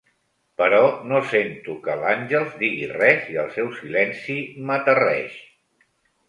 Però 0.59 0.77
no 1.09 1.19
sento 1.33 1.75
que 1.83 1.97
l'Àngels 2.03 2.55
digui 2.63 2.87
res 2.93 3.29
i 3.35 3.37
el 3.43 3.53
seu 3.59 3.71
silenci 3.83 4.39
m'aterreix. 4.71 5.39